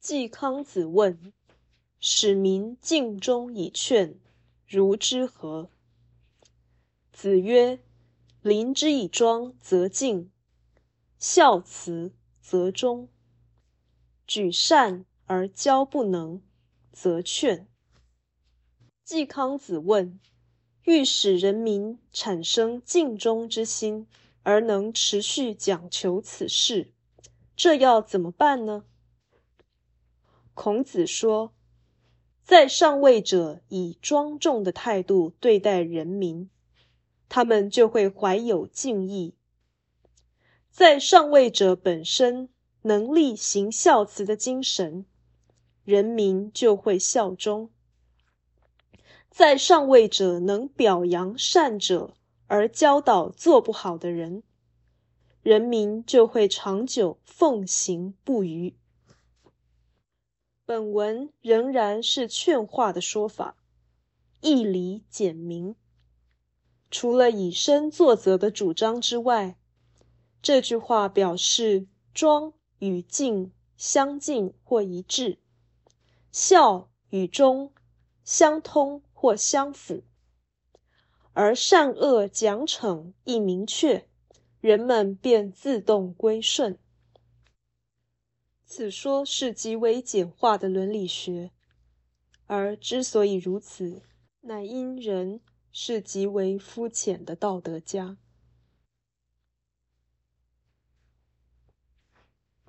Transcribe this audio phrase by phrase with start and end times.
[0.00, 1.30] 季康子问
[2.00, 4.18] ：“使民尽忠以劝，
[4.66, 5.68] 如之何？”
[7.12, 7.78] 子曰
[8.40, 10.30] ：“临之以庄则敬，
[11.18, 13.10] 孝慈则忠。
[14.26, 16.40] 举善而教不能，
[16.92, 17.68] 则劝。”
[19.04, 20.18] 季康子问
[20.84, 24.06] ：“欲使人民产生尽忠之心，
[24.44, 26.90] 而能持续讲求此事，
[27.54, 28.84] 这要怎么办呢？”
[30.62, 31.54] 孔子说
[32.44, 36.50] ：“在上位者以庄重的态度对待人民，
[37.30, 39.32] 他们就会怀有敬意；
[40.70, 42.50] 在上位者本身
[42.82, 45.06] 能力行孝慈的精神，
[45.86, 47.70] 人民就会效忠；
[49.30, 52.12] 在上位者能表扬善者
[52.48, 54.42] 而教导做不好的人，
[55.42, 58.74] 人民就会长久奉行不渝。”
[60.70, 63.56] 本文仍然是劝化的说法，
[64.40, 65.74] 义理简明。
[66.92, 69.58] 除了以身作则的主张之外，
[70.40, 75.40] 这句话表示庄与敬相近或一致，
[76.30, 77.72] 孝与忠
[78.22, 80.04] 相通或相符，
[81.32, 84.06] 而善恶奖惩一明确，
[84.60, 86.78] 人们便自动归顺。
[88.72, 91.50] 此说是极为简化的伦理学，
[92.46, 94.00] 而之所以如此，
[94.42, 95.40] 乃因人
[95.72, 98.16] 是极为肤浅的道德家。